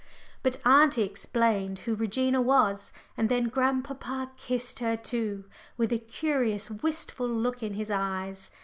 But 0.41 0.57
auntie 0.65 1.03
explained 1.03 1.77
who 1.85 1.93
Regina 1.93 2.41
was, 2.41 2.91
and 3.15 3.29
then 3.29 3.49
grandpapa 3.49 4.31
kissed 4.35 4.79
her 4.79 4.97
too, 4.97 5.43
with 5.77 5.93
a 5.93 5.99
curious 5.99 6.71
wistful 6.71 7.27
look 7.29 7.61
in 7.61 7.75
his 7.75 7.91
eyes. 7.91 8.49